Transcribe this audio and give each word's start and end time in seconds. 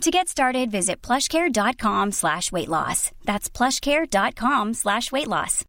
To 0.00 0.10
get 0.10 0.28
started, 0.28 0.70
visit 0.70 1.00
plushcare.com 1.02 2.12
slash 2.12 2.52
weight 2.52 2.68
loss. 2.68 3.10
That's 3.24 3.48
plushcare.com 3.48 4.74
slash 4.74 5.10
weight 5.12 5.28
loss. 5.28 5.64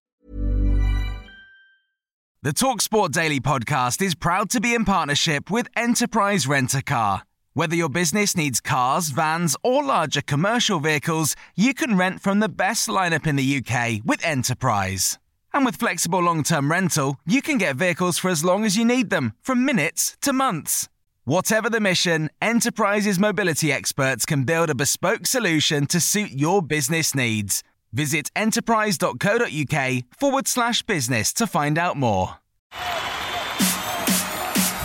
The 2.41 2.51
TalkSport 2.51 3.11
Daily 3.11 3.39
podcast 3.39 4.01
is 4.01 4.13
proud 4.13 4.49
to 4.51 4.59
be 4.59 4.73
in 4.75 4.85
partnership 4.85 5.49
with 5.49 5.67
Enterprise 5.75 6.45
Rent 6.45 6.75
a 6.75 6.83
Car. 6.83 7.23
Whether 7.53 7.75
your 7.75 7.89
business 7.89 8.35
needs 8.35 8.59
cars, 8.61 9.09
vans, 9.09 9.55
or 9.63 9.83
larger 9.83 10.21
commercial 10.21 10.79
vehicles, 10.79 11.35
you 11.55 11.73
can 11.73 11.97
rent 11.97 12.21
from 12.21 12.41
the 12.41 12.49
best 12.49 12.87
lineup 12.87 13.25
in 13.25 13.37
the 13.37 13.57
UK 13.63 14.01
with 14.05 14.23
Enterprise. 14.23 15.17
And 15.53 15.65
with 15.65 15.77
flexible 15.77 16.19
long 16.19 16.43
term 16.43 16.69
rental, 16.69 17.17
you 17.25 17.41
can 17.41 17.57
get 17.57 17.77
vehicles 17.77 18.17
for 18.17 18.29
as 18.29 18.43
long 18.43 18.65
as 18.65 18.77
you 18.77 18.83
need 18.85 19.09
them, 19.09 19.33
from 19.41 19.65
minutes 19.65 20.17
to 20.21 20.33
months. 20.33 20.89
Whatever 21.27 21.71
the 21.71 21.79
mission, 21.79 22.29
Enterprise's 22.39 23.17
mobility 23.17 23.71
experts 23.71 24.27
can 24.27 24.43
build 24.43 24.69
a 24.69 24.75
bespoke 24.75 25.25
solution 25.25 25.87
to 25.87 25.99
suit 25.99 26.29
your 26.33 26.61
business 26.61 27.15
needs. 27.15 27.63
Visit 27.91 28.29
enterprise.co.uk 28.35 30.03
forward 30.19 30.47
slash 30.47 30.83
business 30.83 31.33
to 31.33 31.47
find 31.47 31.79
out 31.79 31.97
more. 31.97 32.35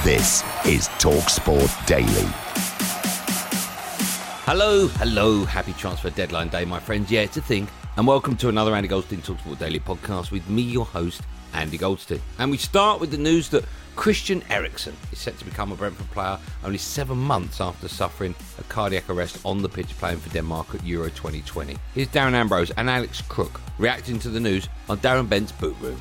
This 0.03 0.43
is 0.65 0.89
TalkSport 0.97 1.85
Daily. 1.85 2.31
Hello, 4.47 4.89
hello, 4.89 5.45
happy 5.45 5.75
transfer 5.75 6.09
deadline 6.09 6.49
day, 6.49 6.65
my 6.65 6.81
friends. 6.81 7.11
Yeah, 7.11 7.21
it's 7.21 7.37
a 7.37 7.43
thing. 7.43 7.69
And 7.99 8.07
welcome 8.07 8.35
to 8.39 8.49
another 8.49 8.75
Andy 8.75 8.89
Goldstein 8.89 9.21
Talksport 9.21 9.59
Daily 9.59 9.81
podcast 9.81 10.31
with 10.31 10.49
me, 10.49 10.63
your 10.63 10.87
host, 10.87 11.21
Andy 11.53 11.77
Goldstein. 11.77 12.23
And 12.39 12.51
we 12.51 12.57
start 12.57 12.99
with 12.99 13.11
the 13.11 13.19
news 13.19 13.51
that 13.51 13.67
Christian 13.97 14.43
Eriksen 14.49 14.97
is 15.13 15.19
set 15.19 15.39
to 15.39 15.45
become 15.45 15.73
a 15.73 15.77
Brentford 15.77 16.11
player 16.11 16.39
only 16.65 16.79
seven 16.79 17.19
months 17.19 17.61
after 17.61 17.89
suffering 17.89 18.35
a 18.59 18.63
cardiac 18.65 19.09
arrest 19.11 19.39
on 19.45 19.63
the 19.63 19.69
pitch 19.69 19.89
playing 19.99 20.19
for 20.19 20.31
Denmark 20.31 20.75
at 20.75 20.85
Euro 20.87 21.09
2020. 21.11 21.77
Here's 21.95 22.09
Darren 22.09 22.33
Ambrose 22.33 22.71
and 22.73 22.89
Alex 22.89 23.21
Crook 23.23 23.61
reacting 23.79 24.19
to 24.21 24.29
the 24.29 24.41
news 24.41 24.69
on 24.89 24.99
Darren 24.99 25.29
Bent's 25.29 25.53
Boot 25.53 25.77
Room. 25.81 26.01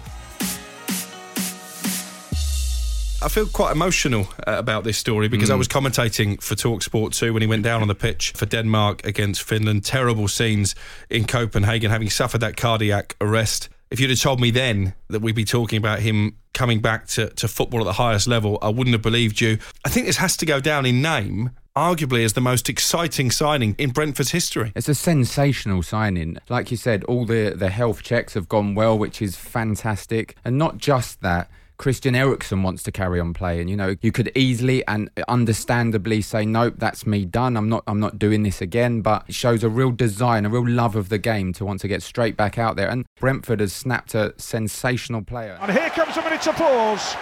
I 3.21 3.27
feel 3.27 3.47
quite 3.47 3.73
emotional 3.73 4.29
uh, 4.47 4.55
about 4.57 4.85
this 4.85 4.97
story 4.97 5.27
because 5.27 5.49
mm. 5.49 5.53
I 5.53 5.55
was 5.55 5.67
commentating 5.67 6.41
for 6.41 6.55
Talksport 6.55 7.13
2 7.13 7.33
when 7.33 7.41
he 7.41 7.47
went 7.49 7.63
down 7.63 7.81
on 7.81 7.89
the 7.89 7.95
pitch 7.95 8.31
for 8.31 8.45
Denmark 8.45 9.05
against 9.05 9.43
Finland. 9.43 9.83
Terrible 9.83 10.29
scenes 10.29 10.73
in 11.09 11.25
Copenhagen, 11.25 11.91
having 11.91 12.09
suffered 12.09 12.39
that 12.39 12.55
cardiac 12.55 13.17
arrest. 13.19 13.67
If 13.91 13.99
you'd 13.99 14.11
have 14.11 14.19
told 14.19 14.39
me 14.39 14.51
then 14.51 14.93
that 15.07 15.21
we'd 15.21 15.35
be 15.35 15.45
talking 15.45 15.77
about 15.77 15.99
him 15.99 16.35
coming 16.53 16.79
back 16.79 17.07
to, 17.07 17.29
to 17.29 17.47
football 17.47 17.79
at 17.79 17.85
the 17.85 17.93
highest 17.93 18.27
level, 18.27 18.59
I 18.61 18.69
wouldn't 18.69 18.93
have 18.93 19.01
believed 19.01 19.41
you. 19.41 19.57
I 19.83 19.89
think 19.89 20.05
this 20.05 20.17
has 20.17 20.37
to 20.37 20.45
go 20.45 20.59
down 20.59 20.85
in 20.85 21.01
name 21.01 21.51
arguably 21.75 22.25
as 22.25 22.33
the 22.33 22.41
most 22.41 22.67
exciting 22.67 23.31
signing 23.31 23.73
in 23.77 23.91
Brentford's 23.91 24.31
history. 24.31 24.71
It's 24.75 24.89
a 24.89 24.95
sensational 24.95 25.81
signing. 25.81 26.37
Like 26.49 26.71
you 26.71 26.77
said, 26.77 27.03
all 27.05 27.25
the, 27.25 27.53
the 27.55 27.69
health 27.69 28.03
checks 28.03 28.33
have 28.33 28.49
gone 28.49 28.75
well, 28.75 28.97
which 28.97 29.21
is 29.21 29.35
fantastic. 29.37 30.35
And 30.43 30.57
not 30.57 30.77
just 30.77 31.21
that, 31.21 31.49
Christian 31.80 32.13
Eriksen 32.13 32.61
wants 32.61 32.83
to 32.83 32.91
carry 32.91 33.22
on 33.22 33.33
playing. 33.33 33.69
You 33.69 33.77
know, 33.77 33.95
you 34.02 34.11
could 34.11 34.31
easily 34.35 34.85
and 34.85 35.09
understandably 35.30 36.21
say, 36.21 36.45
"Nope, 36.45 36.75
that's 36.77 37.08
me 37.08 37.26
done. 37.26 37.55
I'm 37.55 37.70
not. 37.70 37.83
I'm 37.87 38.02
not 38.02 38.20
doing 38.20 38.43
this 38.43 38.61
again." 38.61 39.02
But 39.02 39.23
it 39.30 39.33
shows 39.33 39.64
a 39.64 39.70
real 39.70 39.92
desire, 39.92 40.45
a 40.45 40.49
real 40.49 40.67
love 40.67 40.98
of 40.98 41.08
the 41.08 41.17
game 41.17 41.53
to 41.53 41.65
want 41.65 41.80
to 41.80 41.87
get 41.87 42.03
straight 42.03 42.36
back 42.36 42.58
out 42.58 42.76
there. 42.76 42.89
And 42.89 43.05
Brentford 43.20 43.61
has 43.61 43.71
snapped 43.71 44.14
a 44.14 44.33
sensational 44.37 45.21
player. 45.21 45.58
And 45.61 45.71
here 45.71 45.89
comes 45.89 46.17
a 46.17 46.21
minute's 46.21 46.48
pause 46.48 47.15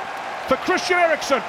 for 0.48 0.58
Christian 0.58 0.98
Eriksen. 0.98 1.42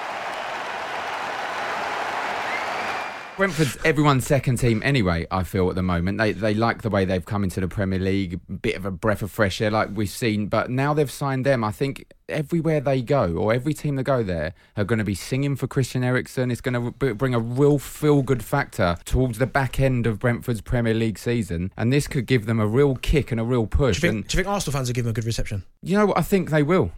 Brentford's 3.38 3.78
everyone's 3.84 4.26
second 4.26 4.56
team 4.56 4.82
anyway. 4.84 5.24
I 5.30 5.44
feel 5.44 5.68
at 5.68 5.76
the 5.76 5.82
moment 5.82 6.18
they 6.18 6.32
they 6.32 6.54
like 6.54 6.82
the 6.82 6.90
way 6.90 7.04
they've 7.04 7.24
come 7.24 7.44
into 7.44 7.60
the 7.60 7.68
Premier 7.68 8.00
League, 8.00 8.40
bit 8.60 8.74
of 8.74 8.84
a 8.84 8.90
breath 8.90 9.22
of 9.22 9.30
fresh 9.30 9.60
air 9.60 9.70
like 9.70 9.90
we've 9.94 10.10
seen. 10.10 10.48
But 10.48 10.70
now 10.70 10.92
they've 10.92 11.08
signed 11.08 11.46
them. 11.46 11.62
I 11.62 11.70
think 11.70 12.12
everywhere 12.28 12.80
they 12.80 13.00
go 13.00 13.34
or 13.36 13.54
every 13.54 13.74
team 13.74 13.94
that 13.94 14.02
go 14.02 14.24
there 14.24 14.54
are 14.76 14.82
going 14.82 14.98
to 14.98 15.04
be 15.04 15.14
singing 15.14 15.54
for 15.54 15.68
Christian 15.68 16.02
Eriksen. 16.02 16.50
It's 16.50 16.60
going 16.60 16.74
to 16.74 17.14
bring 17.14 17.32
a 17.32 17.38
real 17.38 17.78
feel 17.78 18.22
good 18.22 18.42
factor 18.42 18.96
towards 19.04 19.38
the 19.38 19.46
back 19.46 19.78
end 19.78 20.08
of 20.08 20.18
Brentford's 20.18 20.60
Premier 20.60 20.92
League 20.92 21.16
season, 21.16 21.72
and 21.76 21.92
this 21.92 22.08
could 22.08 22.26
give 22.26 22.46
them 22.46 22.58
a 22.58 22.66
real 22.66 22.96
kick 22.96 23.30
and 23.30 23.40
a 23.40 23.44
real 23.44 23.68
push. 23.68 24.00
Do 24.00 24.08
you 24.08 24.12
think, 24.12 24.22
and, 24.24 24.28
do 24.28 24.36
you 24.36 24.42
think 24.42 24.52
Arsenal 24.52 24.72
fans 24.72 24.90
are 24.90 24.92
giving 24.92 25.06
them 25.06 25.12
a 25.12 25.14
good 25.14 25.26
reception? 25.26 25.62
You 25.80 25.96
know 25.96 26.06
what? 26.06 26.18
I 26.18 26.22
think 26.22 26.50
they 26.50 26.64
will. 26.64 26.90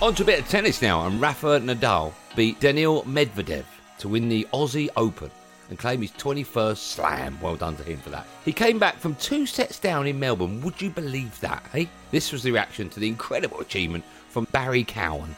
On 0.00 0.14
to 0.14 0.22
a 0.22 0.26
bit 0.26 0.40
of 0.40 0.48
tennis 0.48 0.80
now, 0.80 1.06
and 1.06 1.20
Rafa 1.20 1.60
Nadal 1.60 2.14
beat 2.34 2.60
Daniil 2.60 3.02
Medvedev 3.02 3.64
to 3.98 4.08
win 4.08 4.28
the 4.28 4.46
Aussie 4.52 4.88
Open 4.96 5.30
and 5.68 5.78
claim 5.78 6.02
his 6.02 6.12
21st 6.12 6.76
slam. 6.76 7.38
Well 7.40 7.56
done 7.56 7.76
to 7.76 7.82
him 7.82 7.98
for 7.98 8.10
that. 8.10 8.26
He 8.44 8.52
came 8.52 8.78
back 8.78 8.96
from 8.98 9.14
two 9.16 9.46
sets 9.46 9.78
down 9.78 10.06
in 10.06 10.18
Melbourne. 10.18 10.60
Would 10.62 10.80
you 10.80 10.90
believe 10.90 11.38
that, 11.40 11.62
hey? 11.72 11.88
This 12.10 12.32
was 12.32 12.42
the 12.42 12.52
reaction 12.52 12.88
to 12.90 13.00
the 13.00 13.08
incredible 13.08 13.60
achievement 13.60 14.04
from 14.28 14.46
Barry 14.52 14.84
Cowan. 14.84 15.34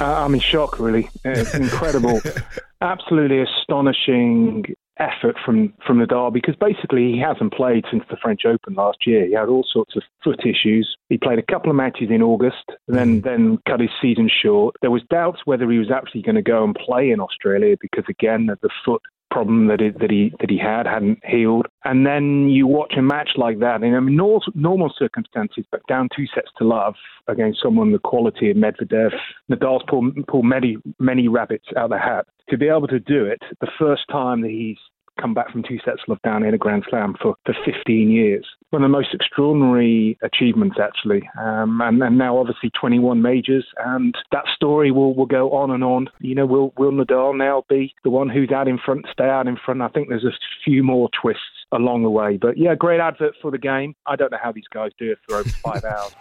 Uh, 0.00 0.24
I'm 0.24 0.34
in 0.34 0.40
shock, 0.40 0.78
really. 0.78 1.08
It's 1.24 1.54
incredible. 1.54 2.20
Absolutely 2.80 3.40
astonishing 3.40 4.64
effort 5.02 5.36
from 5.44 5.72
from 5.86 5.98
Nadal 5.98 6.32
because 6.32 6.54
basically 6.56 7.12
he 7.12 7.18
hasn't 7.18 7.52
played 7.52 7.84
since 7.90 8.04
the 8.08 8.16
French 8.22 8.42
Open 8.46 8.74
last 8.74 9.06
year. 9.06 9.26
He 9.26 9.34
had 9.34 9.48
all 9.48 9.66
sorts 9.70 9.96
of 9.96 10.02
foot 10.22 10.40
issues. 10.46 10.96
He 11.08 11.18
played 11.18 11.38
a 11.38 11.52
couple 11.52 11.70
of 11.70 11.76
matches 11.76 12.08
in 12.10 12.22
August, 12.22 12.64
then 12.86 13.20
mm. 13.20 13.24
then 13.24 13.58
cut 13.68 13.80
his 13.80 13.90
season 14.00 14.30
short. 14.42 14.76
There 14.80 14.90
was 14.90 15.02
doubts 15.10 15.40
whether 15.44 15.70
he 15.70 15.78
was 15.78 15.90
actually 15.90 16.22
going 16.22 16.36
to 16.36 16.42
go 16.42 16.64
and 16.64 16.74
play 16.74 17.10
in 17.10 17.20
Australia 17.20 17.76
because 17.80 18.04
again 18.08 18.46
the 18.46 18.70
foot 18.84 19.02
problem 19.32 19.66
that, 19.68 19.80
it, 19.80 19.98
that 19.98 20.10
he 20.10 20.32
that 20.40 20.50
he 20.50 20.58
had 20.58 20.86
hadn't 20.86 21.18
healed. 21.24 21.66
And 21.84 22.06
then 22.06 22.48
you 22.48 22.66
watch 22.66 22.94
a 22.96 23.02
match 23.02 23.30
like 23.36 23.58
that 23.60 23.82
in 23.82 23.94
I 23.94 24.00
mean, 24.00 24.16
normal, 24.16 24.42
normal 24.54 24.92
circumstances, 24.96 25.64
but 25.72 25.84
down 25.88 26.08
two 26.14 26.26
sets 26.34 26.50
to 26.58 26.64
love 26.64 26.94
against 27.26 27.60
someone 27.62 27.92
the 27.92 27.98
quality 27.98 28.50
of 28.50 28.56
Medvedev, 28.56 29.10
Nadal's 29.50 29.84
pulled, 29.88 30.14
pulled 30.26 30.44
many 30.44 30.76
many 31.00 31.26
rabbits 31.28 31.66
out 31.76 31.84
of 31.84 31.90
the 31.90 31.98
hat. 31.98 32.26
To 32.50 32.58
be 32.58 32.68
able 32.68 32.88
to 32.88 33.00
do 33.00 33.24
it 33.24 33.40
the 33.60 33.70
first 33.78 34.02
time 34.10 34.42
that 34.42 34.50
he's 34.50 34.78
come 35.20 35.34
back 35.34 35.50
from 35.50 35.62
two 35.62 35.78
sets 35.84 36.00
of 36.08 36.20
down 36.22 36.44
in 36.44 36.54
a 36.54 36.58
Grand 36.58 36.84
Slam 36.88 37.14
for, 37.20 37.34
for 37.44 37.54
15 37.64 38.10
years. 38.10 38.46
One 38.70 38.82
of 38.82 38.88
the 38.88 38.92
most 38.92 39.14
extraordinary 39.14 40.18
achievements, 40.22 40.76
actually. 40.82 41.28
Um, 41.38 41.80
and, 41.82 42.02
and 42.02 42.18
now, 42.18 42.38
obviously, 42.38 42.70
21 42.78 43.20
majors, 43.20 43.66
and 43.84 44.14
that 44.32 44.44
story 44.54 44.90
will, 44.90 45.14
will 45.14 45.26
go 45.26 45.52
on 45.52 45.70
and 45.70 45.84
on. 45.84 46.08
You 46.20 46.34
know, 46.34 46.46
will, 46.46 46.72
will 46.78 46.92
Nadal 46.92 47.36
now 47.36 47.64
be 47.68 47.94
the 48.04 48.10
one 48.10 48.28
who's 48.28 48.50
out 48.50 48.68
in 48.68 48.78
front, 48.78 49.06
stay 49.12 49.28
out 49.28 49.46
in 49.46 49.56
front? 49.62 49.82
I 49.82 49.88
think 49.88 50.08
there's 50.08 50.24
a 50.24 50.32
few 50.64 50.82
more 50.82 51.08
twists 51.20 51.42
along 51.72 52.02
the 52.02 52.10
way. 52.10 52.36
But 52.36 52.58
yeah, 52.58 52.74
great 52.74 53.00
advert 53.00 53.34
for 53.42 53.50
the 53.50 53.58
game. 53.58 53.94
I 54.06 54.16
don't 54.16 54.30
know 54.30 54.38
how 54.42 54.52
these 54.52 54.68
guys 54.72 54.92
do 54.98 55.12
it 55.12 55.18
for 55.28 55.36
over 55.36 55.48
five 55.48 55.84
hours. 55.84 56.14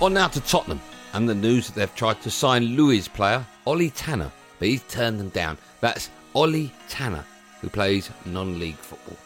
On 0.00 0.14
now 0.14 0.28
to 0.28 0.40
Tottenham 0.40 0.80
and 1.12 1.28
the 1.28 1.34
news 1.34 1.66
that 1.68 1.74
they've 1.74 1.94
tried 1.96 2.20
to 2.22 2.30
sign 2.30 2.76
Lewes 2.76 3.08
player 3.08 3.44
Ollie 3.66 3.90
Tanner, 3.90 4.30
but 4.58 4.68
he's 4.68 4.82
turned 4.84 5.18
them 5.18 5.28
down. 5.30 5.58
That's 5.80 6.08
Ollie 6.34 6.72
Tanner, 6.88 7.24
who 7.60 7.68
plays 7.68 8.10
non 8.24 8.58
league 8.58 8.76
football. 8.76 9.16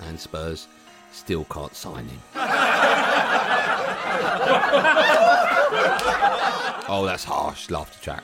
And 0.00 0.18
Spurs 0.18 0.68
still 1.12 1.44
can't 1.44 1.74
sign 1.74 2.06
him. 2.06 2.20
oh, 6.88 7.02
that's 7.06 7.24
harsh. 7.24 7.70
Laughter 7.70 8.00
track. 8.02 8.22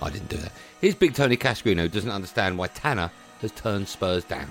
I 0.00 0.10
didn't 0.10 0.28
do 0.28 0.36
that. 0.38 0.52
Here's 0.80 0.94
Big 0.94 1.14
Tony 1.14 1.36
Cascarino, 1.36 1.90
doesn't 1.90 2.10
understand 2.10 2.58
why 2.58 2.68
Tanner 2.68 3.10
has 3.40 3.52
turned 3.52 3.88
Spurs 3.88 4.24
down. 4.24 4.48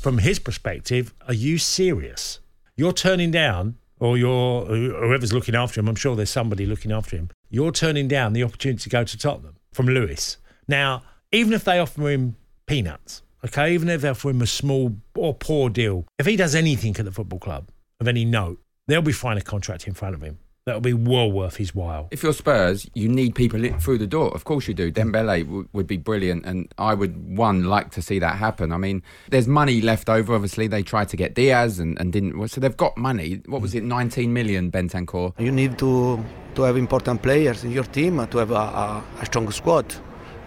From 0.00 0.18
his 0.18 0.38
perspective, 0.38 1.14
are 1.28 1.34
you 1.34 1.58
serious? 1.58 2.40
You're 2.76 2.92
turning 2.92 3.30
down, 3.30 3.76
or 4.00 4.18
you're 4.18 4.64
whoever's 4.64 5.32
looking 5.32 5.54
after 5.54 5.78
him. 5.80 5.88
I'm 5.88 5.94
sure 5.94 6.16
there's 6.16 6.30
somebody 6.30 6.66
looking 6.66 6.90
after 6.90 7.16
him 7.16 7.30
you're 7.52 7.70
turning 7.70 8.08
down 8.08 8.32
the 8.32 8.42
opportunity 8.42 8.82
to 8.82 8.88
go 8.88 9.04
to 9.04 9.18
Tottenham 9.18 9.56
from 9.72 9.86
Lewes. 9.86 10.38
Now, 10.66 11.02
even 11.30 11.52
if 11.52 11.64
they 11.64 11.78
offer 11.78 12.08
him 12.08 12.34
peanuts, 12.66 13.22
okay, 13.44 13.74
even 13.74 13.90
if 13.90 14.00
they 14.00 14.08
offer 14.08 14.30
him 14.30 14.40
a 14.40 14.46
small 14.46 14.96
or 15.14 15.34
poor 15.34 15.68
deal, 15.68 16.06
if 16.18 16.24
he 16.24 16.34
does 16.34 16.54
anything 16.54 16.96
at 16.96 17.04
the 17.04 17.12
football 17.12 17.38
club 17.38 17.68
of 18.00 18.08
any 18.08 18.24
note, 18.24 18.58
they'll 18.88 19.02
be 19.02 19.12
finding 19.12 19.42
a 19.42 19.44
contract 19.44 19.86
in 19.86 19.92
front 19.92 20.14
of 20.14 20.22
him. 20.22 20.38
That'll 20.64 20.80
be 20.80 20.92
well 20.92 21.30
worth 21.30 21.56
his 21.56 21.74
while. 21.74 22.08
If 22.10 22.22
you're 22.22 22.32
Spurs, 22.32 22.88
you 22.94 23.08
need 23.08 23.34
people 23.34 23.64
in, 23.64 23.78
through 23.78 23.98
the 23.98 24.06
door. 24.06 24.32
Of 24.34 24.44
course 24.44 24.68
you 24.68 24.74
do. 24.74 24.92
Mm. 24.92 25.12
Dembele 25.12 25.44
w- 25.44 25.68
would 25.72 25.86
be 25.86 25.96
brilliant, 25.96 26.46
and 26.46 26.72
I 26.78 26.94
would 26.94 27.36
one 27.36 27.64
like 27.64 27.90
to 27.92 28.02
see 28.02 28.18
that 28.20 28.36
happen. 28.36 28.72
I 28.72 28.76
mean, 28.76 29.02
there's 29.30 29.48
money 29.48 29.80
left 29.80 30.08
over. 30.08 30.34
Obviously, 30.34 30.68
they 30.68 30.82
tried 30.82 31.08
to 31.08 31.16
get 31.16 31.34
Diaz 31.34 31.78
and, 31.78 31.98
and 32.00 32.12
didn't. 32.12 32.48
So 32.48 32.60
they've 32.60 32.76
got 32.76 32.96
money. 32.96 33.42
What 33.46 33.60
was 33.60 33.74
mm. 33.74 33.78
it? 33.78 33.84
19 33.84 34.32
million, 34.32 34.70
Bentancur. 34.70 35.38
You 35.38 35.52
need 35.52 35.78
to 35.78 36.24
to 36.54 36.62
have 36.62 36.76
important 36.76 37.22
players 37.22 37.64
in 37.64 37.72
your 37.72 37.84
team 37.84 38.26
to 38.26 38.38
have 38.38 38.50
a, 38.50 38.54
a, 38.54 39.04
a 39.20 39.26
strong 39.26 39.50
squad. 39.50 39.86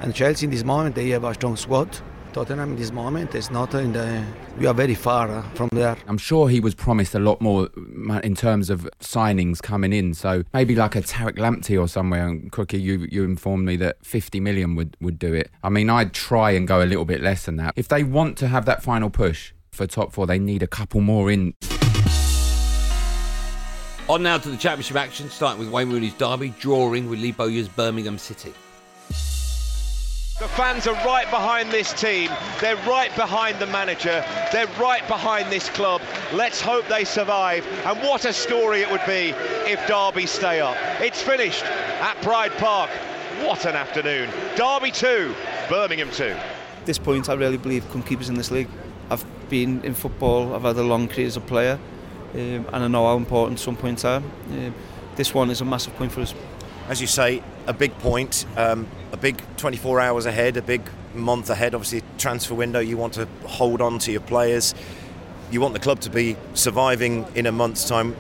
And 0.02 0.14
Chelsea 0.14 0.46
in 0.46 0.52
this 0.52 0.64
moment 0.64 0.96
they 0.96 1.10
have 1.10 1.24
a 1.24 1.34
strong 1.34 1.56
squad. 1.56 1.98
Tottenham 2.36 2.72
in 2.72 2.76
this 2.76 2.92
moment 2.92 3.34
is 3.34 3.50
not 3.50 3.74
in 3.76 3.94
the. 3.94 4.22
We 4.58 4.66
are 4.66 4.74
very 4.74 4.94
far 4.94 5.32
uh, 5.32 5.42
from 5.54 5.70
there. 5.72 5.96
I'm 6.06 6.18
sure 6.18 6.50
he 6.50 6.60
was 6.60 6.76
promised 6.76 7.16
a 7.16 7.20
lot 7.20 7.40
more 7.40 7.70
in 8.26 8.36
terms 8.36 8.70
of 8.70 8.90
signings 9.00 9.62
coming 9.62 9.94
in. 9.94 10.14
So 10.14 10.44
maybe 10.54 10.76
like 10.76 10.98
a 10.98 11.02
Tariq 11.02 11.38
Lamptey 11.38 11.80
or 11.80 11.88
somewhere. 11.88 12.28
And 12.28 12.52
Crookie, 12.52 12.82
you 12.82 13.08
you 13.10 13.24
informed 13.24 13.66
me 13.66 13.78
that 13.78 14.06
50 14.06 14.42
million 14.42 14.76
would 14.76 14.98
would 15.00 15.18
do 15.18 15.34
it. 15.34 15.50
I 15.64 15.70
mean, 15.70 15.90
I'd 15.90 16.12
try 16.12 16.52
and 16.52 16.68
go 16.68 16.84
a 16.84 16.88
little 16.88 17.06
bit 17.06 17.22
less 17.22 17.46
than 17.46 17.56
that. 17.56 17.74
If 17.78 17.88
they 17.88 18.04
want 18.04 18.38
to 18.40 18.50
have 18.50 18.66
that 18.66 18.84
final 18.84 19.10
push 19.10 19.54
for 19.72 19.88
top 19.88 20.12
four, 20.12 20.28
they 20.28 20.38
need 20.38 20.62
a 20.62 20.68
couple 20.68 21.00
more 21.00 21.32
in. 21.32 21.54
On 24.10 24.22
now 24.22 24.40
to 24.40 24.50
the 24.50 24.58
championship 24.58 24.98
action, 24.98 25.30
starting 25.30 25.60
with 25.60 25.70
Wayne 25.70 25.90
Rooney's 25.90 26.14
Derby, 26.16 26.54
drawing 26.60 27.10
with 27.10 27.22
Lee 27.22 27.32
Bowyer's 27.32 27.70
Birmingham 27.70 28.18
City. 28.18 28.54
The 30.38 30.50
fans 30.50 30.86
are 30.86 30.96
right 31.06 31.30
behind 31.32 31.72
this 31.72 31.94
team. 31.94 32.30
They're 32.60 32.76
right 32.86 33.16
behind 33.16 33.58
the 33.58 33.68
manager. 33.68 34.22
They're 34.52 34.68
right 34.78 35.08
behind 35.08 35.50
this 35.50 35.70
club. 35.70 36.02
Let's 36.34 36.60
hope 36.60 36.86
they 36.90 37.06
survive. 37.06 37.66
And 37.86 37.98
what 38.00 38.26
a 38.26 38.34
story 38.34 38.82
it 38.82 38.92
would 38.92 39.06
be 39.08 39.34
if 39.66 39.80
Derby 39.88 40.26
stay 40.26 40.60
up. 40.60 40.76
It's 41.00 41.22
finished 41.22 41.64
at 41.64 42.22
Pride 42.22 42.52
Park. 42.58 42.90
What 43.44 43.64
an 43.66 43.78
afternoon. 43.78 44.30
Derby 44.58 44.92
2, 44.92 45.34
Birmingham 45.70 46.12
2. 46.12 46.26
At 46.26 46.86
this 46.86 47.00
point, 47.00 47.30
I 47.30 47.36
really 47.36 47.56
believe 47.56 47.90
can 47.92 48.04
keep 48.04 48.20
us 48.20 48.28
in 48.28 48.36
this 48.36 48.52
league. 48.52 48.68
I've 49.10 49.24
been 49.48 49.86
in 49.86 49.94
football. 49.94 50.54
I've 50.54 50.64
had 50.64 50.76
a 50.76 50.84
long 50.84 51.08
career 51.08 51.28
as 51.28 51.38
a 51.38 51.42
player, 51.42 51.80
um, 52.34 52.68
and 52.74 52.76
I 52.76 52.88
know 52.90 53.08
how 53.08 53.16
important 53.16 53.62
some 53.62 53.78
points 53.78 54.04
are. 54.04 54.18
Um, 54.18 54.76
this 55.16 55.34
one 55.34 55.50
is 55.50 55.62
a 55.62 55.66
massive 55.66 55.96
point 55.96 56.12
for 56.12 56.20
us. 56.20 56.34
As 56.90 57.02
you 57.02 57.08
say, 57.08 57.42
a 57.68 57.74
big 57.74 57.98
point, 58.00 58.46
um, 58.58 58.88
a 59.12 59.18
big 59.18 59.42
24 59.58 60.00
hours 60.00 60.26
ahead, 60.26 60.58
a 60.58 60.62
big 60.62 60.82
month 61.14 61.50
ahead. 61.50 61.74
Obviously, 61.74 62.04
transfer 62.18 62.54
window. 62.54 62.80
You 62.80 62.98
want 62.98 63.14
to 63.14 63.28
hold 63.46 63.82
on 63.82 64.00
to 64.00 64.12
your 64.12 64.22
players. 64.22 64.76
You 65.52 65.62
want 65.62 65.74
the 65.74 65.80
club 65.80 66.00
to 66.02 66.10
be 66.10 66.38
surviving 66.54 67.26
in 67.36 67.46
a 67.46 67.52
month's 67.52 67.88
time. 67.88 68.14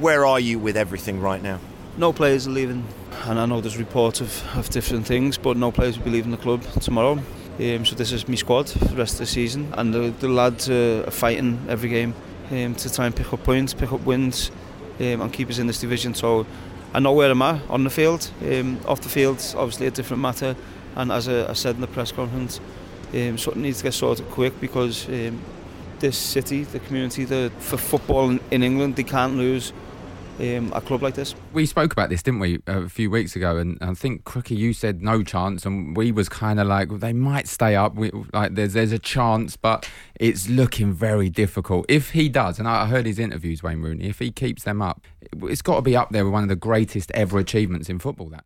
Where 0.00 0.24
are 0.24 0.40
you 0.40 0.58
with 0.58 0.76
everything 0.76 1.20
right 1.20 1.42
now? 1.42 1.58
No 1.96 2.12
players 2.12 2.46
are 2.46 2.50
leaving, 2.50 2.86
and 3.24 3.38
I 3.38 3.46
know 3.46 3.60
there's 3.60 3.76
reports 3.76 4.20
of, 4.20 4.56
of 4.56 4.70
different 4.70 5.06
things, 5.06 5.36
but 5.36 5.56
no 5.56 5.70
players 5.70 5.98
will 5.98 6.06
be 6.06 6.10
leaving 6.10 6.30
the 6.30 6.38
club 6.38 6.62
tomorrow. 6.80 7.18
Um, 7.58 7.84
so 7.84 7.94
this 7.94 8.12
is 8.12 8.26
my 8.26 8.34
squad 8.34 8.70
for 8.70 8.84
the 8.86 8.96
rest 8.96 9.14
of 9.14 9.18
the 9.20 9.26
season, 9.26 9.72
and 9.76 9.92
the, 9.92 10.14
the 10.20 10.28
lads 10.28 10.70
are 10.70 11.10
fighting 11.10 11.64
every 11.68 11.90
game 11.90 12.14
um, 12.50 12.74
to 12.76 12.92
try 12.92 13.06
and 13.06 13.14
pick 13.14 13.32
up 13.32 13.44
points, 13.44 13.74
pick 13.74 13.92
up 13.92 14.00
wins, 14.06 14.50
um, 15.00 15.20
and 15.20 15.32
keep 15.32 15.50
us 15.50 15.58
in 15.58 15.66
this 15.66 15.80
division. 15.80 16.14
So 16.14 16.46
I 16.94 17.00
know 17.00 17.12
where 17.12 17.30
I'm 17.30 17.42
at 17.42 17.62
on 17.70 17.84
the 17.84 17.90
field. 17.90 18.30
Um, 18.42 18.78
off 18.86 19.00
the 19.00 19.08
field, 19.08 19.38
obviously 19.56 19.86
a 19.86 19.90
different 19.90 20.20
matter. 20.20 20.54
And 20.94 21.10
as 21.10 21.26
I, 21.26 21.48
I 21.48 21.52
said 21.54 21.76
in 21.76 21.80
the 21.80 21.86
press 21.86 22.12
conference, 22.12 22.60
um, 23.14 23.38
something 23.38 23.62
needs 23.62 23.78
to 23.78 23.84
get 23.84 23.94
sorted 23.94 24.28
quick 24.30 24.60
because 24.60 25.08
um, 25.08 25.40
this 26.00 26.18
city, 26.18 26.64
the 26.64 26.80
community, 26.80 27.24
the, 27.24 27.50
for 27.58 27.78
football 27.78 28.28
in, 28.30 28.40
in 28.50 28.62
England, 28.62 28.96
they 28.96 29.04
can't 29.04 29.36
lose 29.36 29.72
um, 30.40 30.72
a 30.74 30.80
club 30.80 31.02
like 31.02 31.14
this. 31.14 31.34
We 31.52 31.66
spoke 31.66 31.92
about 31.92 32.08
this, 32.08 32.22
didn't 32.22 32.40
we, 32.40 32.60
a 32.66 32.88
few 32.88 33.10
weeks 33.10 33.36
ago? 33.36 33.56
And 33.56 33.78
I 33.80 33.92
think 33.94 34.24
Crookie, 34.24 34.56
you 34.56 34.72
said 34.72 35.02
no 35.02 35.22
chance, 35.22 35.66
and 35.66 35.96
we 35.96 36.12
was 36.12 36.28
kind 36.28 36.58
of 36.58 36.66
like 36.66 36.88
well, 36.88 36.98
they 36.98 37.12
might 37.12 37.48
stay 37.48 37.76
up. 37.76 37.94
We, 37.94 38.10
like 38.32 38.54
there's 38.54 38.72
there's 38.72 38.92
a 38.92 38.98
chance, 38.98 39.56
but 39.56 39.88
it's 40.18 40.48
looking 40.48 40.92
very 40.92 41.28
difficult. 41.28 41.86
If 41.88 42.10
he 42.10 42.28
does, 42.28 42.58
and 42.58 42.66
I 42.66 42.86
heard 42.86 43.06
his 43.06 43.18
interviews, 43.18 43.62
Wayne 43.62 43.82
Rooney, 43.82 44.04
if 44.04 44.18
he 44.18 44.30
keeps 44.30 44.64
them 44.64 44.80
up, 44.80 45.06
it's 45.42 45.62
got 45.62 45.76
to 45.76 45.82
be 45.82 45.96
up 45.96 46.10
there 46.10 46.24
with 46.24 46.32
one 46.32 46.42
of 46.42 46.48
the 46.48 46.56
greatest 46.56 47.10
ever 47.12 47.38
achievements 47.38 47.88
in 47.88 47.98
football. 47.98 48.30
That. 48.30 48.44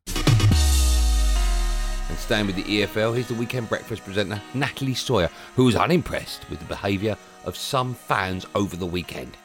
And 2.09 2.19
staying 2.19 2.47
with 2.47 2.57
the 2.57 2.63
EFL, 2.63 3.15
here's 3.15 3.29
the 3.29 3.35
weekend 3.35 3.69
breakfast 3.69 4.05
presenter, 4.05 4.41
Natalie 4.55 4.95
Sawyer, 4.95 5.29
who 5.57 5.65
was 5.65 5.75
unimpressed 5.75 6.49
with 6.49 6.61
the 6.61 6.65
behaviour 6.67 7.17
of 7.45 7.57
some 7.57 7.95
fans 7.95 8.47
over 8.55 8.77
the 8.77 8.87
weekend. 8.87 9.37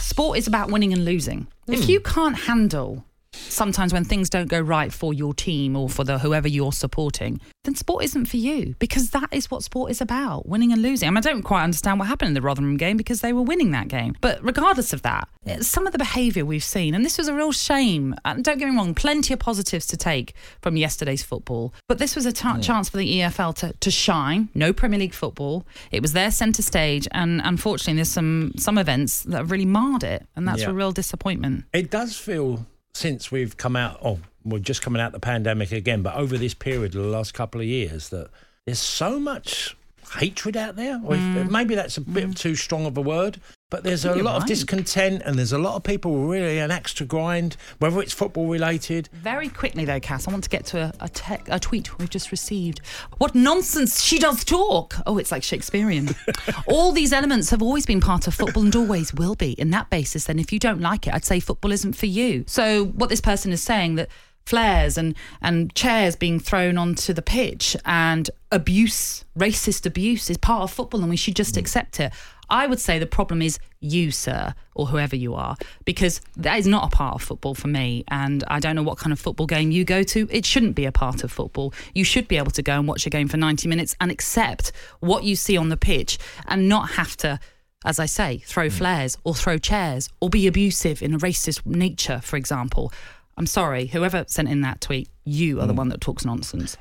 Sport 0.00 0.38
is 0.38 0.46
about 0.46 0.70
winning 0.70 0.92
and 0.92 1.04
losing. 1.04 1.46
If 1.66 1.88
you 1.88 2.00
hmm. 2.00 2.12
can't 2.12 2.38
handle 2.38 3.04
sometimes 3.32 3.92
when 3.92 4.04
things 4.04 4.30
don't 4.30 4.48
go 4.48 4.60
right 4.60 4.92
for 4.92 5.12
your 5.14 5.34
team 5.34 5.76
or 5.76 5.88
for 5.88 6.04
the 6.04 6.18
whoever 6.18 6.48
you're 6.48 6.72
supporting, 6.72 7.40
then 7.64 7.74
sport 7.74 8.04
isn't 8.04 8.26
for 8.26 8.36
you 8.36 8.74
because 8.78 9.10
that 9.10 9.28
is 9.32 9.50
what 9.50 9.62
sport 9.62 9.90
is 9.90 10.00
about, 10.00 10.48
winning 10.48 10.72
and 10.72 10.82
losing. 10.82 11.08
I, 11.08 11.10
mean, 11.10 11.18
I 11.18 11.20
don't 11.20 11.42
quite 11.42 11.62
understand 11.64 11.98
what 11.98 12.08
happened 12.08 12.28
in 12.28 12.34
the 12.34 12.42
Rotherham 12.42 12.76
game 12.76 12.96
because 12.96 13.20
they 13.20 13.32
were 13.32 13.42
winning 13.42 13.70
that 13.72 13.88
game. 13.88 14.14
But 14.20 14.42
regardless 14.42 14.92
of 14.92 15.02
that, 15.02 15.28
some 15.60 15.86
of 15.86 15.92
the 15.92 15.98
behaviour 15.98 16.44
we've 16.44 16.64
seen, 16.64 16.94
and 16.94 17.04
this 17.04 17.18
was 17.18 17.28
a 17.28 17.34
real 17.34 17.52
shame. 17.52 18.14
And 18.24 18.44
don't 18.44 18.58
get 18.58 18.68
me 18.68 18.76
wrong, 18.76 18.94
plenty 18.94 19.32
of 19.34 19.40
positives 19.40 19.86
to 19.88 19.96
take 19.96 20.34
from 20.60 20.76
yesterday's 20.76 21.22
football. 21.22 21.74
But 21.88 21.98
this 21.98 22.14
was 22.16 22.26
a 22.26 22.32
t- 22.32 22.60
chance 22.60 22.88
for 22.88 22.96
the 22.96 23.20
EFL 23.20 23.54
to, 23.56 23.72
to 23.72 23.90
shine. 23.90 24.48
No 24.54 24.72
Premier 24.72 24.98
League 24.98 25.14
football. 25.14 25.66
It 25.90 26.02
was 26.02 26.12
their 26.12 26.30
centre 26.30 26.62
stage, 26.62 27.08
and 27.12 27.40
unfortunately, 27.44 27.94
there's 27.96 28.10
some 28.10 28.52
some 28.56 28.78
events 28.78 29.22
that 29.24 29.36
have 29.38 29.50
really 29.50 29.66
marred 29.66 30.02
it, 30.04 30.26
and 30.36 30.46
that's 30.46 30.62
Yeah. 30.62 30.70
a 30.70 30.72
real 30.72 30.92
disappointment. 30.92 31.64
It 31.72 31.90
does 31.90 32.16
feel 32.16 32.66
since 32.94 33.30
we've 33.30 33.56
come 33.56 33.76
out, 33.76 33.98
oh, 34.02 34.20
we're 34.44 34.58
just 34.58 34.82
coming 34.82 35.00
out 35.00 35.12
the 35.12 35.20
pandemic 35.20 35.72
again, 35.72 36.02
but 36.02 36.14
over 36.14 36.38
this 36.38 36.54
period 36.54 36.94
of 36.94 37.02
the 37.02 37.08
last 37.08 37.34
couple 37.34 37.60
of 37.60 37.66
years, 37.66 38.08
that 38.08 38.30
there's 38.64 38.78
so 38.78 39.18
much 39.18 39.76
hatred 40.14 40.56
out 40.56 40.76
there. 40.76 41.00
Or 41.04 41.14
if, 41.14 41.20
mm. 41.20 41.50
maybe 41.50 41.74
that's 41.74 41.96
a 41.96 42.00
bit 42.00 42.28
mm. 42.28 42.36
too 42.36 42.54
strong 42.54 42.86
of 42.86 42.96
a 42.96 43.00
word, 43.00 43.40
but 43.70 43.84
there's 43.84 44.04
a 44.04 44.14
lot 44.16 44.36
of 44.36 44.46
discontent 44.46 45.22
and 45.24 45.38
there's 45.38 45.52
a 45.52 45.58
lot 45.58 45.76
of 45.76 45.84
people 45.84 46.26
really 46.26 46.58
an 46.58 46.72
axe 46.72 46.92
to 46.94 47.04
grind, 47.04 47.56
whether 47.78 48.00
it's 48.00 48.12
football 48.12 48.48
related. 48.48 49.08
Very 49.12 49.48
quickly, 49.48 49.84
though, 49.84 50.00
Cass, 50.00 50.26
I 50.26 50.32
want 50.32 50.42
to 50.44 50.50
get 50.50 50.66
to 50.66 50.92
a, 51.00 51.06
a, 51.06 51.38
a 51.54 51.60
tweet 51.60 51.96
we've 51.98 52.10
just 52.10 52.32
received. 52.32 52.80
What 53.18 53.34
nonsense 53.34 54.02
she 54.02 54.18
does 54.18 54.44
talk! 54.44 54.96
Oh, 55.06 55.18
it's 55.18 55.30
like 55.30 55.44
Shakespearean. 55.44 56.10
All 56.66 56.90
these 56.90 57.12
elements 57.12 57.50
have 57.50 57.62
always 57.62 57.86
been 57.86 58.00
part 58.00 58.26
of 58.26 58.34
football 58.34 58.64
and 58.64 58.74
always 58.74 59.14
will 59.14 59.36
be. 59.36 59.52
In 59.52 59.70
that 59.70 59.88
basis, 59.88 60.24
then, 60.24 60.40
if 60.40 60.52
you 60.52 60.58
don't 60.58 60.80
like 60.80 61.06
it, 61.06 61.14
I'd 61.14 61.24
say 61.24 61.38
football 61.38 61.70
isn't 61.70 61.92
for 61.92 62.06
you. 62.06 62.44
So, 62.48 62.86
what 62.86 63.08
this 63.08 63.20
person 63.20 63.52
is 63.52 63.62
saying 63.62 63.94
that 63.94 64.08
flares 64.46 64.98
and, 64.98 65.14
and 65.40 65.72
chairs 65.76 66.16
being 66.16 66.40
thrown 66.40 66.76
onto 66.76 67.12
the 67.12 67.22
pitch 67.22 67.76
and 67.84 68.30
abuse, 68.52 69.24
racist 69.38 69.86
abuse, 69.86 70.28
is 70.30 70.36
part 70.36 70.62
of 70.62 70.70
football 70.70 71.00
and 71.00 71.10
we 71.10 71.16
should 71.16 71.36
just 71.36 71.54
hmm. 71.54 71.60
accept 71.60 72.00
it. 72.00 72.12
I 72.50 72.66
would 72.66 72.80
say 72.80 72.98
the 72.98 73.06
problem 73.06 73.42
is 73.42 73.60
you, 73.78 74.10
sir, 74.10 74.54
or 74.74 74.86
whoever 74.86 75.14
you 75.14 75.34
are, 75.34 75.56
because 75.84 76.20
that 76.36 76.58
is 76.58 76.66
not 76.66 76.92
a 76.92 76.96
part 76.96 77.14
of 77.14 77.22
football 77.22 77.54
for 77.54 77.68
me. 77.68 78.04
And 78.08 78.42
I 78.48 78.58
don't 78.58 78.74
know 78.74 78.82
what 78.82 78.98
kind 78.98 79.12
of 79.12 79.20
football 79.20 79.46
game 79.46 79.70
you 79.70 79.84
go 79.84 80.02
to. 80.02 80.28
It 80.30 80.44
shouldn't 80.44 80.74
be 80.74 80.84
a 80.84 80.92
part 80.92 81.22
of 81.22 81.30
football. 81.30 81.72
You 81.94 82.02
should 82.02 82.26
be 82.26 82.36
able 82.36 82.50
to 82.50 82.62
go 82.62 82.72
and 82.72 82.88
watch 82.88 83.06
a 83.06 83.10
game 83.10 83.28
for 83.28 83.36
90 83.36 83.68
minutes 83.68 83.94
and 84.00 84.10
accept 84.10 84.72
what 84.98 85.22
you 85.22 85.36
see 85.36 85.56
on 85.56 85.68
the 85.68 85.76
pitch 85.76 86.18
and 86.48 86.68
not 86.68 86.90
have 86.90 87.16
to, 87.18 87.38
as 87.84 88.00
I 88.00 88.06
say, 88.06 88.38
throw 88.38 88.68
hmm. 88.68 88.74
flares 88.74 89.16
or 89.22 89.34
throw 89.34 89.56
chairs 89.56 90.08
or 90.20 90.28
be 90.28 90.48
abusive 90.48 91.02
in 91.02 91.14
a 91.14 91.18
racist 91.18 91.64
nature, 91.64 92.20
for 92.20 92.36
example. 92.36 92.92
I'm 93.36 93.46
sorry, 93.46 93.86
whoever 93.86 94.24
sent 94.26 94.48
in 94.48 94.60
that 94.62 94.80
tweet, 94.80 95.08
you 95.24 95.60
are 95.60 95.66
the 95.68 95.72
hmm. 95.72 95.78
one 95.78 95.88
that 95.90 96.00
talks 96.00 96.24
nonsense. 96.24 96.76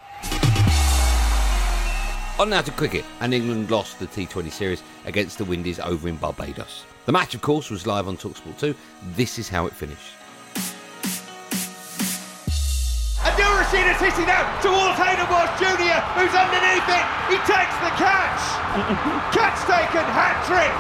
On 2.39 2.49
now 2.49 2.61
to 2.61 2.71
cricket, 2.71 3.03
and 3.19 3.33
England 3.33 3.69
lost 3.69 3.99
the 3.99 4.07
T20 4.07 4.49
series 4.49 4.81
against 5.03 5.37
the 5.37 5.43
Windies 5.43 5.77
over 5.77 6.07
in 6.07 6.15
Barbados. 6.15 6.85
The 7.03 7.11
match, 7.11 7.35
of 7.35 7.41
course, 7.41 7.69
was 7.69 7.85
live 7.85 8.07
on 8.07 8.15
Talksport 8.15 8.57
2. 8.57 8.73
This 9.11 9.37
is 9.37 9.49
how 9.49 9.67
it 9.67 9.73
finished. 9.73 10.15
Adil 13.27 13.51
Rashid 13.59 13.91
is 13.91 13.99
hitting 13.99 14.31
out 14.31 14.47
towards 14.63 14.95
Hayden 14.95 15.27
Walsh 15.27 15.51
Jr., 15.59 15.99
who's 16.15 16.31
underneath 16.31 16.87
it. 16.87 17.05
He 17.27 17.35
takes 17.43 17.75
the 17.83 17.91
catch. 17.99 18.43
catch 19.35 19.59
taken, 19.67 20.07
hat 20.07 20.39
trick 20.47 20.71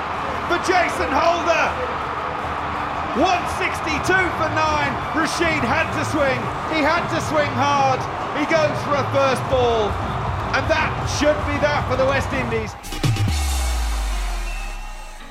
for 0.47 0.63
Jason 0.63 1.11
Holder. 1.11 1.67
162 3.19 3.99
for 4.07 4.49
nine. 4.55 4.95
Rashid 5.11 5.59
had 5.67 5.91
to 5.99 6.07
swing. 6.07 6.39
He 6.71 6.79
had 6.79 7.03
to 7.11 7.19
swing 7.27 7.51
hard. 7.51 7.99
He 8.39 8.47
goes 8.47 8.79
for 8.87 8.95
a 8.95 9.03
first 9.11 9.43
ball. 9.51 10.08
And 10.55 10.65
that 10.69 11.05
should 11.19 11.37
be 11.45 11.59
that 11.61 11.87
for 11.89 11.95
the 11.95 12.05
West 12.05 12.33
Indies. 12.33 12.73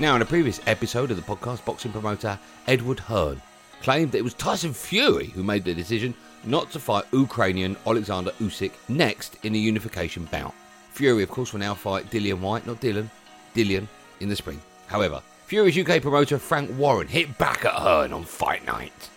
Now, 0.01 0.15
in 0.15 0.23
a 0.23 0.25
previous 0.25 0.61
episode 0.67 1.11
of 1.11 1.17
the 1.17 1.23
podcast, 1.23 1.65
boxing 1.65 1.91
promoter 1.91 2.39
Edward 2.69 3.01
Hearn 3.01 3.43
claimed 3.83 4.13
that 4.13 4.19
it 4.19 4.25
was 4.25 4.35
Tyson 4.35 4.73
Fury 4.73 5.27
who 5.27 5.43
made 5.43 5.65
the 5.65 5.75
decision 5.75 6.15
not 6.45 6.71
to 6.71 6.79
fight 6.79 7.05
Ukrainian 7.13 7.77
Alexander 7.85 8.31
Usyk 8.41 8.73
next 8.89 9.39
in 9.43 9.57
a 9.57 9.59
unification 9.59 10.25
bout. 10.27 10.55
Fury, 10.93 11.25
of 11.25 11.31
course, 11.31 11.53
will 11.53 11.61
now 11.61 11.75
fight 11.75 12.11
Dillian 12.11 12.39
Whyte, 12.41 12.67
not 12.67 12.81
Dylan, 12.81 13.11
Dillian, 13.55 13.89
in 14.21 14.29
the 14.29 14.37
spring. 14.37 14.61
However, 14.87 15.21
Fury's 15.47 15.77
UK 15.77 16.01
promoter 16.01 16.39
Frank 16.39 16.71
Warren 16.79 17.09
hit 17.09 17.37
back 17.39 17.65
at 17.65 17.75
Hearn 17.75 18.13
on 18.13 18.23
fight 18.23 18.65
night. 18.67 19.11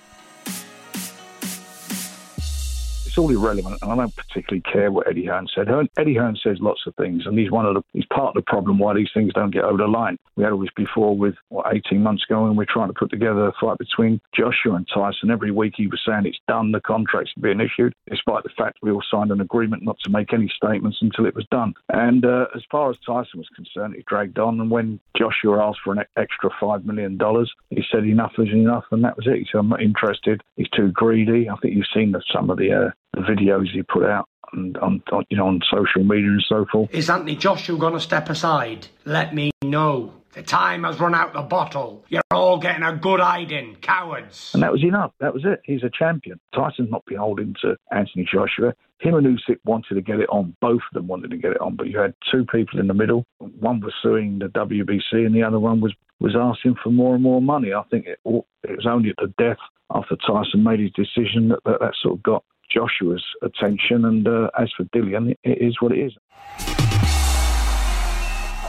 It's 3.12 3.18
all 3.18 3.30
irrelevant, 3.30 3.78
and 3.82 3.92
I 3.92 3.96
don't 3.98 4.16
particularly 4.16 4.62
care 4.62 4.90
what 4.90 5.06
Eddie 5.06 5.26
Hearn 5.26 5.46
said. 5.54 5.68
Eddie 5.98 6.16
Hearn 6.16 6.38
says 6.42 6.60
lots 6.62 6.84
of 6.88 6.96
things, 6.96 7.24
and 7.26 7.38
he's 7.38 7.52
one 7.52 7.66
of 7.66 7.74
the 7.74 7.82
he's 7.92 8.06
part 8.06 8.30
of 8.30 8.36
the 8.36 8.50
problem 8.50 8.80
why 8.80 8.94
these 8.94 9.10
things 9.14 9.34
don't 9.34 9.54
get 9.54 9.66
over 9.66 9.80
the 9.80 9.88
line. 9.88 10.18
We 10.38 10.46
had 10.46 10.54
all 10.54 10.62
this 10.62 10.70
before 10.78 11.18
with 11.18 11.36
what 11.50 11.66
18 11.76 12.02
months 12.02 12.24
ago, 12.24 12.46
and 12.46 12.58
we're 12.58 12.66
trying 12.70 12.88
to 12.88 12.94
put 12.94 13.12
together 13.12 13.48
a 13.48 13.54
fight 13.60 13.78
between 13.80 14.22
Joshua 14.34 14.76
and 14.76 14.88
Tyson. 14.88 15.30
Every 15.30 15.52
week 15.52 15.74
he 15.76 15.88
was 15.88 16.00
saying 16.08 16.26
it's 16.26 16.40
done, 16.48 16.72
the 16.72 16.80
contract's 16.80 17.34
being 17.42 17.60
issued, 17.60 17.94
despite 18.10 18.44
the 18.44 18.50
fact 18.58 18.78
we 18.82 18.92
all 18.92 19.04
signed 19.12 19.32
an 19.32 19.42
agreement 19.42 19.84
not 19.84 19.98
to 20.06 20.10
make 20.10 20.32
any 20.32 20.50
statements 20.56 21.00
until 21.02 21.26
it 21.26 21.36
was 21.36 21.46
done. 21.52 21.74
And 21.90 22.24
uh, 22.24 22.46
as 22.56 22.62
far 22.72 22.92
as 22.92 22.96
Tyson 23.06 23.40
was 23.40 23.50
concerned, 23.54 23.96
it 23.96 24.06
dragged 24.06 24.40
on, 24.40 24.62
and 24.62 24.72
when 24.72 25.02
Joshua 25.18 25.68
asked 25.68 25.80
for 25.84 25.92
an 25.92 26.06
extra 26.18 26.50
five 26.62 26.86
million 26.86 27.18
dollars, 27.18 27.52
he 27.70 27.84
said 27.92 28.06
enough 28.06 28.32
is 28.38 28.54
enough, 28.54 28.86
and 28.92 29.04
that 29.04 29.18
was 29.18 29.28
it. 29.28 29.40
He 29.40 29.48
said 29.52 29.60
I'm 29.60 29.70
not 29.70 29.82
interested. 29.82 30.42
He's 30.56 30.70
too 30.70 30.92
greedy. 30.94 31.50
I 31.50 31.56
think 31.58 31.76
you've 31.76 31.86
seen 31.94 32.14
the, 32.14 32.24
some 32.34 32.50
of 32.50 32.58
the, 32.58 32.72
uh, 32.72 32.92
the 33.14 33.22
videos 33.22 33.72
he 33.72 33.84
put 33.84 34.06
out 34.06 34.28
on, 34.54 34.76
on, 34.82 35.04
on, 35.12 35.26
you 35.30 35.38
know 35.38 35.48
on 35.48 35.62
social 35.70 36.04
media 36.04 36.30
and 36.30 36.44
so 36.48 36.66
forth. 36.72 36.90
Is 36.94 37.10
Anthony 37.10 37.36
Joshua 37.36 37.78
going 37.78 37.94
to 37.94 38.00
step 38.00 38.30
aside? 38.30 38.88
Let 39.06 39.34
me 39.34 39.52
know. 39.64 40.14
The 40.34 40.44
time 40.44 40.86
has 40.86 40.98
run 40.98 41.14
out 41.14 41.34
the 41.34 41.42
bottle. 41.42 42.06
You're 42.08 42.22
all 42.32 42.58
getting 42.58 42.84
a 42.84 42.96
good 42.96 43.20
hiding, 43.20 43.76
cowards. 43.82 44.52
And 44.54 44.64
that 44.64 44.72
was 44.72 44.82
enough. 44.82 45.12
That 45.20 45.34
was 45.34 45.44
it. 45.44 45.60
He's 45.66 45.84
a 45.84 45.90
champion. 45.90 46.40
Tyson's 46.56 46.90
not 46.90 47.04
beholden 47.06 47.54
to 47.62 47.76
Anthony 47.92 48.26
Joshua. 48.32 48.74
Him 49.00 49.16
and 49.16 49.28
Usyk 49.28 49.58
wanted 49.66 49.96
to 49.96 50.02
get 50.02 50.22
it 50.22 50.30
on. 50.30 50.56
Both 50.62 50.82
of 50.90 50.94
them 50.94 51.08
wanted 51.08 51.32
to 51.32 51.38
get 51.38 51.52
it 51.52 51.60
on, 51.60 51.76
but 51.76 51.88
you 51.88 52.00
had 52.00 52.14
two 52.32 52.46
people 52.46 52.80
in 52.80 52.88
the 52.88 52.94
middle. 52.94 53.26
One 53.40 53.82
was 53.82 53.94
suing 54.02 54.40
the 54.40 54.46
WBC, 54.46 55.26
and 55.26 55.36
the 55.36 55.44
other 55.44 55.60
one 55.60 55.82
was 55.82 55.94
was 56.22 56.36
asking 56.40 56.76
for 56.82 56.92
more 56.92 57.16
and 57.16 57.24
more 57.24 57.42
money. 57.42 57.74
I 57.74 57.82
think 57.90 58.06
it, 58.06 58.20
it 58.24 58.78
was 58.78 58.86
only 58.88 59.10
at 59.10 59.16
the 59.18 59.34
death 59.40 59.58
after 59.94 60.16
Tyson 60.16 60.64
made 60.64 60.80
his 60.80 60.92
decision 60.92 61.50
that 61.50 61.60
that, 61.66 61.80
that 61.80 61.94
sort 62.02 62.16
of 62.16 62.24
got 62.24 62.44
Joshua's 62.74 63.24
attention. 63.42 64.06
And 64.06 64.28
uh, 64.28 64.50
as 64.60 64.72
for 64.76 64.84
Dillian, 64.86 65.36
it 65.44 65.62
is 65.62 65.82
what 65.82 65.92
it 65.92 66.00
is. 66.00 66.14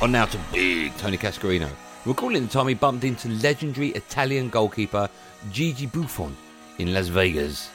On 0.01 0.11
now 0.11 0.25
to 0.27 0.39
big 0.53 0.97
Tony 0.97 1.17
Cascarino. 1.17 1.69
We're 2.05 2.15
the 2.43 2.53
time 2.53 2.67
he 2.67 2.75
bumped 2.75 3.05
into 3.05 3.29
legendary 3.29 3.91
Italian 3.91 4.49
goalkeeper 4.49 5.09
Gigi 5.53 5.87
Buffon 5.87 6.37
in 6.79 6.93
Las 6.93 7.09
Vegas. 7.09 7.71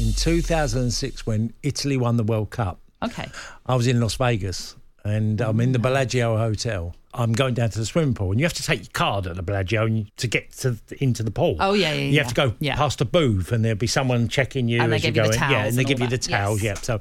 In 0.00 0.12
2006, 0.14 1.26
when 1.26 1.52
Italy 1.62 1.96
won 1.96 2.16
the 2.16 2.24
World 2.24 2.50
Cup, 2.50 2.80
Okay. 3.02 3.28
I 3.66 3.74
was 3.76 3.86
in 3.86 4.00
Las 4.00 4.16
Vegas 4.16 4.76
and 5.04 5.40
I'm 5.40 5.60
in 5.60 5.72
the 5.72 5.78
Bellagio 5.78 6.36
Hotel. 6.36 6.94
I'm 7.12 7.32
going 7.32 7.54
down 7.54 7.70
to 7.70 7.78
the 7.78 7.86
swimming 7.86 8.14
pool, 8.14 8.30
and 8.30 8.38
you 8.38 8.44
have 8.46 8.52
to 8.54 8.62
take 8.62 8.80
your 8.80 8.88
card 8.92 9.26
at 9.26 9.34
the 9.36 9.42
Bellagio 9.42 9.84
and 9.86 9.98
you, 9.98 10.06
to 10.18 10.28
get 10.28 10.52
to 10.58 10.76
into 10.98 11.22
the 11.22 11.30
pool. 11.30 11.56
Oh, 11.58 11.72
yeah, 11.72 11.92
yeah, 11.92 12.00
You 12.00 12.06
yeah. 12.12 12.22
have 12.22 12.28
to 12.28 12.34
go 12.34 12.54
Yeah. 12.60 12.76
past 12.76 13.00
a 13.00 13.04
booth, 13.04 13.50
and 13.52 13.64
there'll 13.64 13.76
be 13.78 13.86
someone 13.88 14.28
checking 14.28 14.68
you 14.68 14.80
And 14.80 14.92
they 14.92 14.96
as 14.96 15.02
give 15.02 15.16
you 15.16 15.22
go 15.22 15.28
the 15.28 15.34
in. 15.34 15.40
Yeah, 15.40 15.48
towels 15.48 15.68
and 15.68 15.76
they 15.76 15.80
and 15.82 15.88
give 15.88 16.00
you 16.00 16.06
the 16.06 16.18
towels. 16.18 16.62
Yes. 16.62 16.78
Yeah. 16.78 16.82
So 16.82 17.00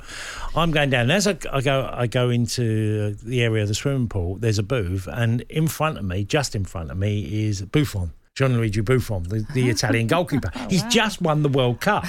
I'm 0.56 0.72
going 0.72 0.90
down. 0.90 1.12
As 1.12 1.28
I, 1.28 1.38
I 1.52 1.62
go, 1.62 1.90
I 1.94 2.08
go 2.08 2.30
into 2.30 3.14
the 3.16 3.42
area 3.44 3.62
of 3.64 3.68
the 3.68 3.76
swimming 3.76 4.10
pool. 4.10 4.38
There's 4.38 4.58
a 4.60 4.64
booth, 4.64 5.08
and 5.12 5.42
in 5.50 5.68
front 5.68 5.98
of 6.00 6.06
me, 6.06 6.24
just 6.24 6.56
in 6.56 6.66
front 6.66 6.90
of 6.92 6.98
me, 6.98 7.48
is 7.48 7.62
Buffon. 7.62 8.12
Gianluigi 8.36 8.84
Buffon, 8.86 9.24
the, 9.24 9.46
the 9.54 9.70
Italian 9.76 10.08
goalkeeper. 10.08 10.50
Oh, 10.56 10.68
he's 10.70 10.84
just 10.86 11.22
won 11.22 11.44
the 11.44 11.50
World 11.50 11.82
Cup 11.82 12.06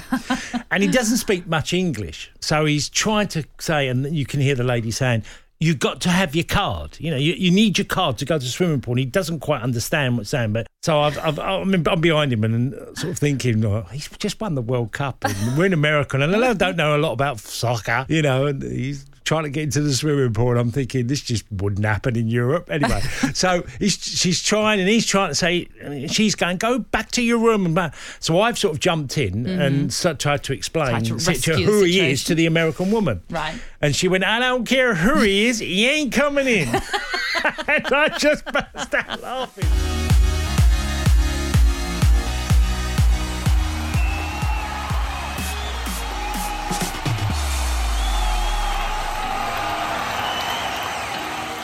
and 0.70 0.80
he 0.80 0.88
doesn't 0.88 1.16
speak 1.16 1.48
much 1.48 1.72
English. 1.72 2.30
So 2.40 2.66
he's 2.66 2.88
trying 2.88 3.26
to 3.28 3.42
say, 3.58 3.88
and 3.88 4.14
you 4.14 4.24
can 4.24 4.40
hear 4.40 4.54
the 4.54 4.62
lady 4.62 4.92
saying, 4.92 5.24
You've 5.60 5.78
got 5.78 6.00
to 6.02 6.08
have 6.08 6.34
your 6.34 6.44
card. 6.44 6.96
You 6.98 7.10
know, 7.10 7.18
you, 7.18 7.34
you 7.34 7.50
need 7.50 7.76
your 7.76 7.84
card 7.84 8.16
to 8.18 8.24
go 8.24 8.38
to 8.38 8.44
the 8.44 8.50
swimming 8.50 8.80
pool. 8.80 8.92
And 8.92 9.00
he 9.00 9.04
doesn't 9.04 9.40
quite 9.40 9.60
understand 9.60 10.16
what's 10.16 10.30
saying. 10.30 10.54
But 10.54 10.66
so 10.82 11.00
I've, 11.00 11.18
I've, 11.18 11.38
I'm, 11.38 11.74
I'm 11.86 12.00
behind 12.00 12.32
him 12.32 12.44
and 12.44 12.74
uh, 12.74 12.94
sort 12.94 13.12
of 13.12 13.18
thinking, 13.18 13.62
oh, 13.64 13.82
he's 13.92 14.08
just 14.18 14.40
won 14.40 14.54
the 14.54 14.62
World 14.62 14.92
Cup. 14.92 15.22
And 15.22 15.58
we're 15.58 15.66
in 15.66 15.74
America. 15.74 16.18
And 16.18 16.34
I 16.34 16.54
don't 16.54 16.76
know 16.76 16.96
a 16.96 16.98
lot 16.98 17.12
about 17.12 17.40
soccer, 17.40 18.06
you 18.08 18.22
know, 18.22 18.46
and 18.46 18.62
he's 18.62 19.04
trying 19.30 19.44
to 19.44 19.48
get 19.48 19.62
into 19.62 19.80
the 19.80 19.94
swimming 19.94 20.32
pool. 20.32 20.50
And 20.50 20.58
I'm 20.58 20.72
thinking, 20.72 21.06
this 21.06 21.20
just 21.20 21.44
wouldn't 21.52 21.86
happen 21.86 22.16
in 22.16 22.26
Europe. 22.26 22.68
Anyway, 22.68 23.00
so 23.32 23.62
he's, 23.78 23.94
she's 23.94 24.42
trying 24.42 24.80
and 24.80 24.88
he's 24.88 25.06
trying 25.06 25.28
to 25.28 25.36
say, 25.36 25.68
she's 26.08 26.34
going, 26.34 26.56
go 26.56 26.80
back 26.80 27.12
to 27.12 27.22
your 27.22 27.38
room. 27.38 27.78
And. 27.78 27.92
So 28.18 28.40
I've 28.40 28.58
sort 28.58 28.74
of 28.74 28.80
jumped 28.80 29.16
in 29.18 29.46
and 29.46 29.92
so, 29.92 30.14
tried 30.14 30.42
to 30.44 30.52
explain 30.52 31.04
to 31.04 31.14
who 31.62 31.84
he 31.84 32.00
is 32.10 32.24
to 32.24 32.34
the 32.34 32.46
American 32.46 32.90
woman. 32.90 33.22
Right. 33.30 33.54
And 33.80 33.94
she 33.94 34.08
went, 34.08 34.24
I 34.24 34.40
don't 34.40 34.64
care 34.64 34.96
who 34.96 35.20
he 35.20 35.46
is, 35.46 35.60
he 35.60 35.88
ain't 35.88 36.12
coming 36.12 36.48
in. 36.48 36.68
and 37.68 37.86
I 37.86 38.08
just 38.18 38.44
burst 38.46 38.94
out 38.94 39.22
laughing. 39.22 40.09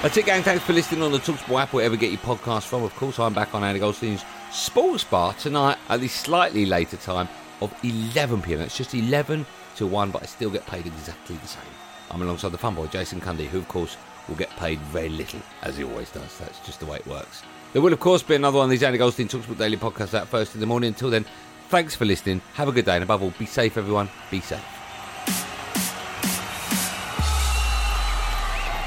That's 0.07 0.19
it, 0.19 0.27
gang. 0.27 0.45
Thanks 0.45 0.63
for 0.63 0.73
listening 0.73 1.03
on 1.03 1.11
the 1.11 1.19
Talksport 1.19 1.63
app, 1.63 1.73
wherever 1.73 1.97
you 1.97 2.01
get 2.01 2.13
your 2.13 2.21
podcast 2.21 2.67
from. 2.69 2.85
Of 2.85 2.95
course, 2.95 3.19
I'm 3.19 3.35
back 3.35 3.57
on 3.57 3.65
Andy 3.65 3.81
Goldstein's 3.81 4.25
Sports 4.53 5.03
Bar 5.03 5.33
tonight 5.33 5.79
at 5.89 5.99
the 5.99 6.07
slightly 6.07 6.65
later 6.65 6.97
time 6.97 7.29
of 7.61 7.75
11 7.83 8.41
pm. 8.41 8.61
It's 8.61 8.77
just 8.77 8.95
11 8.95 9.45
to 9.75 9.87
1, 9.89 10.13
but 10.13 10.23
I 10.23 10.27
still 10.27 10.49
get 10.49 10.65
paid 10.65 10.87
exactly 10.87 11.35
the 11.35 11.49
same. 11.49 11.65
I'm 12.13 12.23
alongside 12.23 12.53
the 12.53 12.57
fun 12.59 12.77
boy, 12.77 12.87
Jason 12.87 13.21
Cundy, 13.21 13.49
who, 13.49 13.59
of 13.59 13.67
course, 13.67 13.97
will 14.29 14.37
get 14.37 14.49
paid 14.51 14.79
very 14.79 15.09
little, 15.09 15.41
as 15.63 15.77
he 15.77 15.83
always 15.83 16.13
does. 16.13 16.39
That's 16.39 16.61
just 16.61 16.79
the 16.79 16.87
way 16.87 16.99
it 16.99 17.07
works. 17.09 17.43
There 17.73 17.83
will, 17.83 17.93
of 17.93 17.99
course, 17.99 18.23
be 18.23 18.37
another 18.37 18.59
one 18.59 18.67
of 18.67 18.71
these 18.71 18.85
Andy 18.85 18.99
Goldstein 18.99 19.27
Talksport 19.27 19.59
Daily 19.59 19.77
podcasts 19.77 20.15
out 20.15 20.29
first 20.29 20.55
in 20.55 20.61
the 20.61 20.67
morning. 20.67 20.87
Until 20.87 21.11
then, 21.11 21.25
thanks 21.69 21.97
for 21.97 22.05
listening. 22.05 22.41
Have 22.55 22.69
a 22.69 22.73
good 22.73 22.85
day, 22.85 22.95
and 22.95 23.03
above 23.03 23.25
all, 23.25 23.33
be 23.41 23.47
safe, 23.47 23.77
everyone. 23.77 24.09
Be 24.31 24.41
safe. 24.41 24.63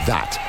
That 0.08 0.49